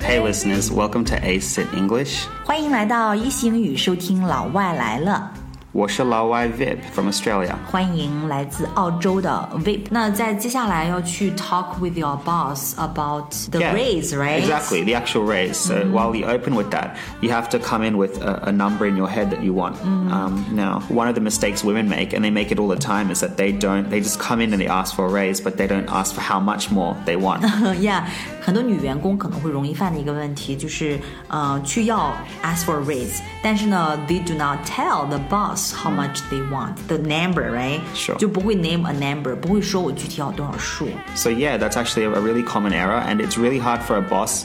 [0.00, 2.26] Hey listeners, welcome to Ace It English.
[2.44, 5.32] 欢迎来到一席英语，收听老外来了。
[5.72, 7.54] 我是老外 Vip from Australia.
[7.70, 9.82] 欢迎来自澳洲的 Vip。
[9.90, 14.42] 那在接下来要去 talk with your boss about the Yeah, raise, right?
[14.42, 15.54] Exactly, the actual raise.
[15.56, 18.86] So while you open with that, you have to come in with a, a number
[18.86, 19.76] in your head that you want.
[19.82, 23.10] Um, now, one of the mistakes women make, and they make it all the time,
[23.10, 23.90] is that they don't.
[23.90, 26.22] They just come in and they ask for a raise, but they don't ask for
[26.22, 27.42] how much more they want.
[27.78, 30.98] yeah， 很多女员工可能会容易犯的一个问题就是，
[31.28, 37.80] 呃，去要 ask for a raise，但是呢，they do not tell the boss how much they want the number，right？
[37.94, 40.88] Sure 就不会 name a number，不会说我具体要多少数。
[41.14, 44.02] So yeah, that's actually a, a really common error, and it's really hard for a
[44.02, 44.44] boss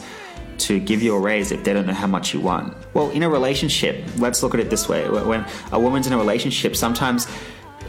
[0.67, 2.73] to give you a raise if they don't know how much you want.
[2.94, 6.13] Well, in a relationship, let's look at it this way: Wh- when a woman's in
[6.13, 7.27] a relationship, sometimes.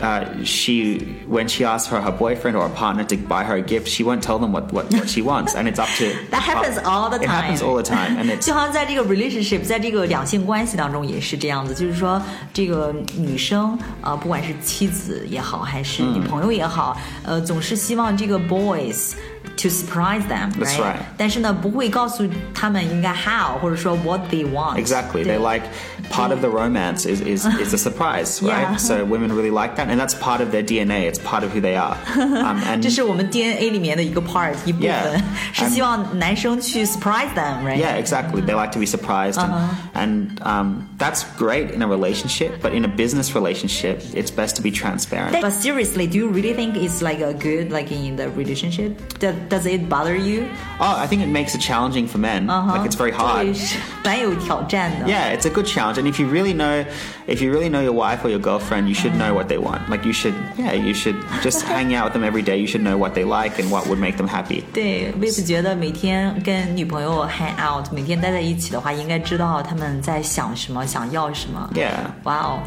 [0.01, 3.63] Uh, she when she asks for her boyfriend or a partner to buy her a
[3.63, 6.43] gift, she won't tell them what, what, what she wants, and it's up to That
[6.43, 7.29] happens all the It time.
[7.29, 12.21] happens all the time, and it's 就好像在这个 relationship，在这个两性关系当中也是这样子，就是说
[12.55, 19.13] 这个女生呃，不管是妻子也好，还是女朋友也好，呃，总是希望这个 boys。
[19.59, 20.99] To surprise them, That's right.
[21.17, 24.77] 但是呢，不会告诉他们应该 how，或者说 what they want.
[24.77, 25.23] Exactly.
[25.25, 25.67] 对 They like
[26.11, 28.63] part of the romance is, is, is a surprise, right?
[28.73, 28.77] Yeah.
[28.77, 31.07] So women really like that, and that's part of their DNA.
[31.07, 31.97] It's part of who they are.
[32.17, 35.21] Um, and 这是我们 DNA 里面的一个 part 一部分 Yeah.
[35.53, 37.77] 是希望男生去 surprise them, right?
[37.79, 38.41] yeah, exactly.
[38.43, 39.69] They like to be surprised, Uh-huh.
[39.95, 42.61] and, and um, that's great in a relationship.
[42.63, 45.41] But in a business relationship, it's best to be transparent.
[45.41, 48.97] But seriously, do you really think it's like a good like in the relationship?
[49.21, 50.45] Does, does it bother you?
[50.81, 52.47] Oh, I think it makes it challenging for men.
[52.47, 53.55] Like it's very 对 hard.
[53.55, 55.07] 是蛮有挑战的。
[55.07, 56.85] Yeah, it's a good challenge, and if you really know,
[57.27, 59.89] if you really know your wife or your girlfriend, you should know what they want.
[59.89, 62.59] Like you should, yeah, you should just hang out with them every day.
[62.59, 64.63] You should know what they like and what would make them happy.
[64.73, 71.71] 对，为此觉得每天跟女朋友 hang out，每天待在一起的话，应该知道他们在想什么，想要什么。
[71.75, 71.93] Yeah.
[72.25, 72.59] 哇哦，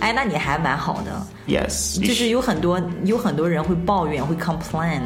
[0.00, 1.26] 哎，那你还蛮好的。
[1.46, 5.00] Yes, you 就是 sh- 有很多有很多人会抱怨，会 complain。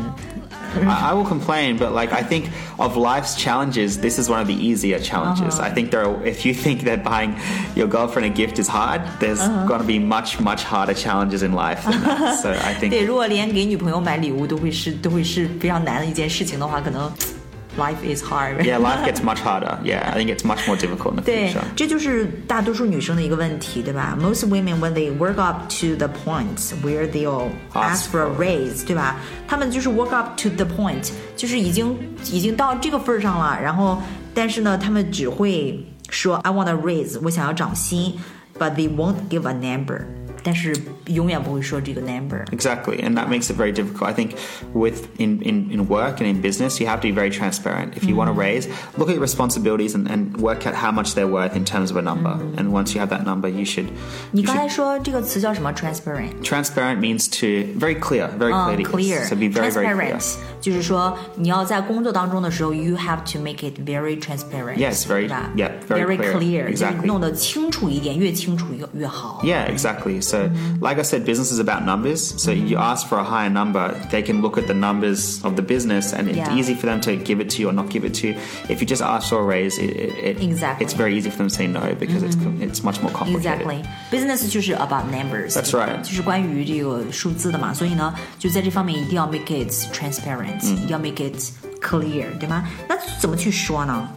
[0.72, 4.47] I, I will complain, but like I think of life's challenges, this is one of
[4.47, 5.59] the easier challenges.
[5.59, 7.34] I think there, are, if you think that buying
[7.75, 11.53] your girlfriend a gift is hard, there's going to be much much harder challenges in
[11.53, 11.84] life.
[11.84, 12.39] Than that.
[12.43, 17.11] So I 对， think 如果连给女朋友买礼物都会是都会是非常难的一件事情的话，可能
[17.77, 18.65] life is hard。
[18.65, 19.78] yeah, life gets much harder.
[19.84, 24.19] Yeah, I think it's much more difficult in the 对 future.，这就是大多数女生的一个问题，对吧？
[24.21, 29.16] Most women when they work up to the point where they'll ask Ask for a raise，对吧？
[29.47, 31.97] 她们就是 work up to the point，就是已经
[32.33, 34.03] 已经到这个份儿上了，然后
[34.34, 38.19] 但是呢，她们只会说 I want a raise，我想要涨薪，
[38.59, 40.03] but they won't give a number，
[40.44, 40.72] 但是
[41.06, 42.44] 永远不会说这个 number。
[42.53, 44.09] Exactly, and that makes it very difficult.
[44.09, 44.37] I think
[44.72, 47.97] with in, in, in work and in business, you have to be very transparent.
[47.97, 51.15] If you want to raise, look at your responsibilities and, and work out how much
[51.15, 52.31] they're worth in terms of a number.
[52.56, 53.87] And once you have that number, you should.
[54.33, 55.72] 你 You 刚 should 才说这个词叫什么？
[55.72, 56.43] transparent。
[56.43, 58.77] transparent means to very clear, very 嗯 clear.
[58.77, 60.19] to clear, So be very very clear.
[60.62, 64.77] transparent，就是说你要在工作当中的时候，you have to make it very transparent。
[64.77, 67.06] Yes, very- 对吧 yeah, very clear, clear，就是 exactly.
[67.06, 69.41] 弄得清楚一点，越清楚越越好。
[69.44, 70.21] Yeah, exactly.
[70.22, 70.49] So,
[70.81, 72.19] like I said, business is about numbers.
[72.39, 75.62] So, you ask for a higher number, they can look at the numbers of the
[75.62, 76.55] business, and it's Yeah.
[76.56, 78.34] easy for them to give it to you or not give it to you.
[78.69, 80.84] If you just ask for a raise, it, it, it- Exactly.
[80.87, 83.62] it's very easy for them to say no because it's it's much more complicated.
[83.62, 85.53] Exactly, business 就是 about numbers.
[85.55, 86.00] That's right.
[86.03, 91.37] 就是关于这个数字的嘛，所以呢，就在这方面一定要 make it transparent，、 一定要 make it
[91.81, 92.66] clear，对吗？
[92.89, 94.09] 那怎么去说呢？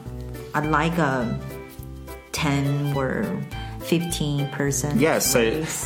[0.54, 1.26] I'd like a
[2.34, 3.26] ten or
[3.82, 4.98] fifteen percent.
[4.98, 5.40] Yeah, so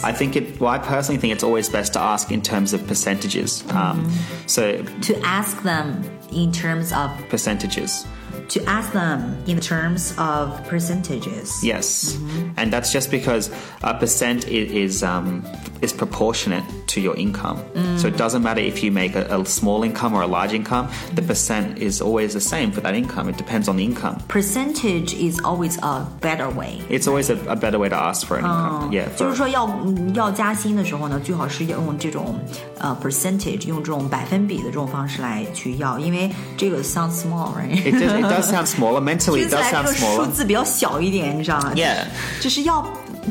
[0.03, 0.59] I think it.
[0.59, 3.63] Well, I personally think it's always best to ask in terms of percentages.
[3.69, 4.11] Um,
[4.47, 8.05] so to ask them in terms of percentages.
[8.49, 11.63] to ask them in terms of percentages.
[11.63, 12.17] Yes,
[12.57, 13.49] and that's just because
[13.81, 15.41] a percent i- is um,
[15.81, 17.57] is proportionate to your income.
[17.97, 20.89] So it doesn't matter if you make a, a small income or a large income.
[21.15, 23.29] The percent is always the same for that income.
[23.29, 24.17] It depends on the income.
[24.27, 26.81] Percentage is always a better way.
[26.89, 28.91] It's always a, a better way to ask for an income.
[28.91, 32.39] Yeah, 就是 for- 说要嗯要加薪的时候呢，最好是要用这种
[32.79, 37.75] 呃 percentage，用这种百分比的这种方式来去要，因为这个 sounds small, right？
[37.83, 37.95] it
[38.29, 39.01] does, it does sound smaller.
[39.01, 40.31] Mentally, 听 it 起 does 来这 sound 个数 smaller.
[40.31, 42.05] 字比较小一点，你知道吗 Yeah.
[42.41, 42.85] 就是要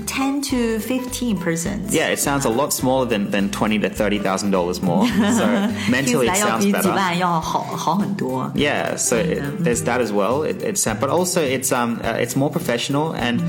[0.07, 1.89] ten to fifteen percent.
[1.91, 5.07] Yeah, it sounds a lot smaller than, than twenty to thirty thousand dollars more.
[5.07, 6.95] So 听 mentally 起 it 来要 sounds 比几 better.
[6.95, 8.51] 万要好好很多。
[8.57, 10.43] Yeah, so it, there's that as well.
[10.43, 13.15] It, it's uh, but also it's um uh, it's more professional.
[13.15, 13.41] And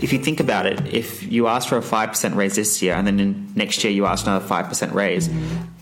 [0.00, 2.94] if you think about it, if you ask for a five percent raise this year,
[2.94, 5.28] and then in next year you ask another five percent raise,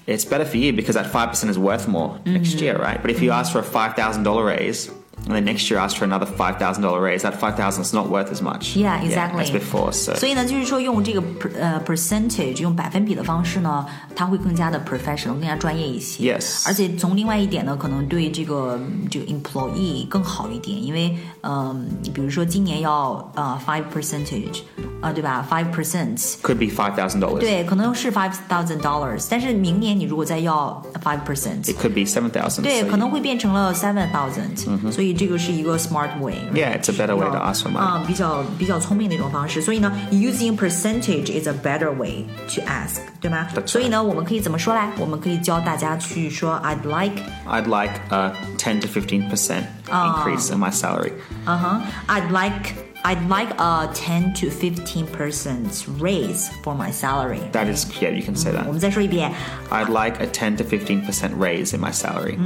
[0.09, 3.01] it's better for you because that five percent is worth more next year, right?
[3.01, 4.91] But if you ask for a five thousand dollar raise.
[5.27, 7.23] And then next year ask for another five thousand dollar raise.
[7.23, 8.77] That five thousand is not worth as much.
[8.77, 9.43] Yeah, exactly.
[9.45, 9.93] as before.
[9.93, 13.85] So 所以呢，就是说用这个 per, 呃 percentage 用百分比的方式呢，
[14.15, 16.35] 它会更加的 professional，更加专业一些。
[16.35, 18.81] Yes 而且从另外一点呢，可能对这个
[19.11, 24.61] 这个 employee 更好一点，因为嗯、比如说今年要呃 five percentage
[25.01, 25.47] 啊、对吧？
[25.51, 26.17] five percent。
[26.43, 27.41] could be five thousand dollars.
[27.41, 32.63] 对，可能是 five thousand dollars，但是明年你如果再要 five percent， It could be seven thousand.
[32.63, 36.35] 对，可能会变成了 seven thousand，、所以 这个是一个 smart way。
[36.53, 37.79] Yeah, it's a better way to ask for money.
[37.79, 39.61] 啊，比较比较聪明的一种方式。
[39.61, 42.25] 所以呢，using percentage is a better way
[42.55, 43.67] to ask，对吗 That's right.
[43.67, 44.91] 所以呢，我们可以怎么说来？
[44.99, 51.13] 我们可以教大家去说 I'd like， I'd like a ten to fifteen percent increase in my salary.
[51.47, 52.82] 嗯哼，I'd like。
[53.05, 57.41] I'd like a 10 to 15 percent raise for my salary.
[57.53, 58.67] That is, yeah, you can say 我 that.
[58.71, 59.33] 们再说一遍
[59.71, 62.37] I'd like a 10 to 15% raise in my salary.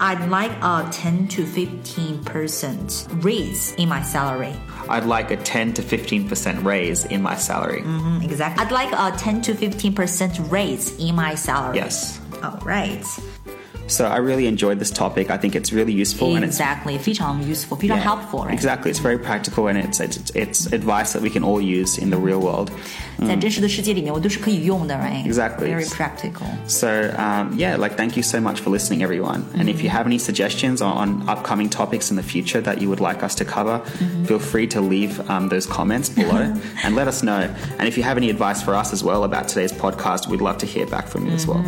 [0.00, 2.90] I'd like a 10 to 15 percent
[3.22, 4.52] raise in my salary.
[4.88, 7.82] I'd like a 10 to 15% raise in my salary.
[8.22, 8.62] Exactly.
[8.64, 11.78] I'd like a 10 to 15 percent raise in my salary.
[11.78, 12.20] Yes.
[12.42, 13.02] All right.
[13.88, 15.30] So I really enjoyed this topic.
[15.30, 16.98] I think it's really useful and it's Exactly.
[16.98, 18.54] 非常 useful, 非常 yeah, helpful, right?
[18.54, 18.90] Exactly.
[18.90, 22.16] It's very practical and it's, it's it's advice that we can all use in the
[22.16, 22.70] real world.
[23.26, 25.24] 在真实的世界里面，我都是可以用的，right?
[25.26, 25.68] Exactly.
[25.68, 26.46] Very practical.
[26.66, 26.88] So
[27.18, 29.44] um, yeah, like thank you so much for listening, everyone.
[29.54, 32.88] And if you have any suggestions on, on upcoming topics in the future that you
[32.88, 33.80] would like us to cover,
[34.26, 37.48] feel free to leave um, those comments below and let us know.
[37.78, 40.56] And if you have any advice for us as well about today's podcast, we'd love
[40.58, 41.62] to hear back from you as well.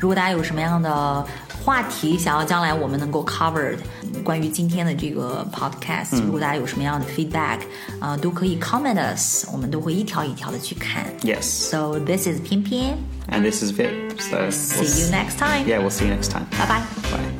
[0.00, 1.24] 如果大家有什么样的
[1.66, 3.76] 话题想要将来我们能够 cover
[4.24, 7.60] 关于今天的这个 podcast，、如果大家有什么样的 feedback，
[8.00, 11.04] 啊、都可以 comment us，我们都会一条一条的去看。
[11.22, 11.42] Yes.
[11.42, 12.96] So this is 偏偏
[13.30, 14.18] And this is Vip.
[14.18, 15.64] So we'll See you s- next time.
[15.66, 16.44] Yeah, we'll see you next time.
[16.58, 16.82] 拜拜。
[17.10, 17.38] Bye.